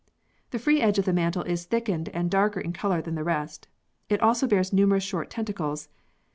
The 0.49 0.57
free 0.57 0.81
edge 0.81 0.97
of 0.97 1.05
the 1.05 1.13
mantle 1.13 1.43
is 1.43 1.65
thickened 1.65 2.09
and 2.09 2.31
darker 2.31 2.59
in 2.59 2.73
colour 2.73 3.03
than 3.03 3.13
the 3.13 3.23
rest. 3.23 3.67
It 4.09 4.19
also 4.19 4.47
bears 4.47 4.73
numerous 4.73 5.03
short 5.03 5.29
tentacles. 5.29 5.89